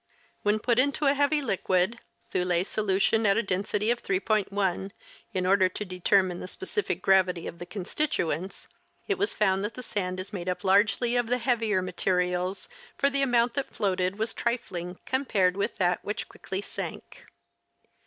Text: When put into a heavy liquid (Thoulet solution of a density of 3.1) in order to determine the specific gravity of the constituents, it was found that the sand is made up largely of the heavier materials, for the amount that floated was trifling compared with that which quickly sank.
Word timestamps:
When 0.41 0.57
put 0.57 0.79
into 0.79 1.05
a 1.05 1.13
heavy 1.13 1.43
liquid 1.43 1.99
(Thoulet 2.31 2.65
solution 2.65 3.23
of 3.27 3.37
a 3.37 3.43
density 3.43 3.91
of 3.91 4.01
3.1) 4.01 4.89
in 5.31 5.45
order 5.45 5.69
to 5.69 5.85
determine 5.85 6.39
the 6.39 6.47
specific 6.47 7.03
gravity 7.03 7.45
of 7.45 7.59
the 7.59 7.67
constituents, 7.67 8.67
it 9.07 9.19
was 9.19 9.35
found 9.35 9.63
that 9.63 9.75
the 9.75 9.83
sand 9.83 10.19
is 10.19 10.33
made 10.33 10.49
up 10.49 10.63
largely 10.63 11.15
of 11.15 11.27
the 11.27 11.37
heavier 11.37 11.83
materials, 11.83 12.67
for 12.97 13.11
the 13.11 13.21
amount 13.21 13.53
that 13.53 13.69
floated 13.75 14.17
was 14.17 14.33
trifling 14.33 14.97
compared 15.05 15.55
with 15.55 15.77
that 15.77 16.03
which 16.03 16.27
quickly 16.27 16.63
sank. 16.63 17.27